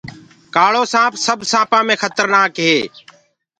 [0.55, 2.77] ڪآݪوسآنٚپ سب سآپآنٚ مي کترنآڪ هي